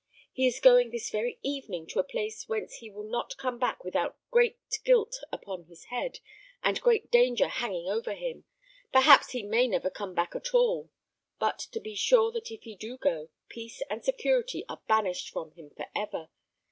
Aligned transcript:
He 0.33 0.47
is 0.47 0.59
going 0.59 0.89
this 0.89 1.11
very 1.11 1.37
evening 1.43 1.85
to 1.89 1.99
a 1.99 2.03
place 2.03 2.49
whence 2.49 2.77
he 2.77 2.89
will 2.89 3.07
not 3.07 3.37
come 3.37 3.59
back 3.59 3.83
without 3.83 4.17
great 4.31 4.57
guilt 4.83 5.19
upon 5.31 5.65
his 5.65 5.83
head, 5.93 6.19
and 6.63 6.81
great 6.81 7.11
danger 7.11 7.47
hanging 7.47 7.87
over 7.87 8.15
him; 8.15 8.43
perhaps 8.91 9.29
he 9.29 9.43
may 9.43 9.67
never 9.67 9.91
come 9.91 10.15
back 10.15 10.33
at 10.35 10.55
all; 10.55 10.89
but 11.37 11.67
be 11.83 11.93
sure 11.93 12.31
that 12.31 12.49
if 12.49 12.63
he 12.63 12.75
do 12.75 12.97
go, 12.97 13.29
peace 13.47 13.83
and 13.91 14.03
security 14.03 14.65
are 14.67 14.81
banished 14.87 15.29
from 15.29 15.51
him 15.51 15.69
for 15.77 15.85
ever. 15.95 16.29